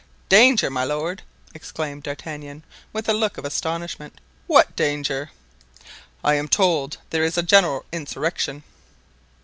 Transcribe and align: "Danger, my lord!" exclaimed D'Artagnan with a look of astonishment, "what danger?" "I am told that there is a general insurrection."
"Danger, 0.29 0.71
my 0.71 0.83
lord!" 0.83 1.21
exclaimed 1.53 2.01
D'Artagnan 2.01 2.63
with 2.91 3.07
a 3.07 3.13
look 3.13 3.37
of 3.37 3.45
astonishment, 3.45 4.19
"what 4.47 4.75
danger?" 4.75 5.29
"I 6.23 6.33
am 6.33 6.47
told 6.47 6.93
that 6.93 6.99
there 7.11 7.23
is 7.23 7.37
a 7.37 7.43
general 7.43 7.85
insurrection." 7.91 8.63